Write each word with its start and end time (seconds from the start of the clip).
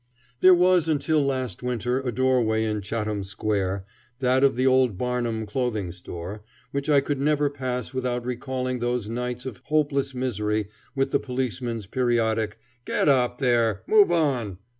There 0.39 0.55
was 0.55 0.87
until 0.87 1.21
last 1.23 1.61
winter 1.61 1.99
a 1.99 2.11
doorway 2.11 2.63
in 2.63 2.81
Chatham 2.81 3.23
Square, 3.23 3.85
that 4.17 4.43
of 4.43 4.55
the 4.55 4.65
old 4.65 4.97
Barnum 4.97 5.45
clothing 5.45 5.91
store, 5.91 6.43
which 6.71 6.89
I 6.89 7.01
could 7.01 7.19
never 7.21 7.51
pass 7.51 7.93
without 7.93 8.25
recalling 8.25 8.79
those 8.79 9.07
nights 9.07 9.45
of 9.45 9.61
hopeless 9.65 10.15
misery 10.15 10.69
with 10.95 11.11
the 11.11 11.19
policeman's 11.19 11.85
periodic 11.85 12.57
"Get 12.83 13.07
up 13.09 13.37
there! 13.37 13.83
move 13.85 14.11
on!" 14.11 14.57